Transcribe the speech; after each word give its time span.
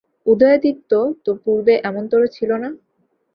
উদয়াদিত্য 0.25 0.91
তো 1.23 1.31
পূর্বে 1.43 1.73
এমনতর 1.89 2.21
ছিল 2.35 2.51
না। 2.63 2.69